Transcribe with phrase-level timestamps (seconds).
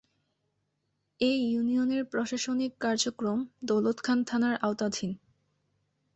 [1.19, 5.11] এ ইউনিয়নের প্রশাসনিক কার্যক্রম দৌলতখান থানার আওতাধীন।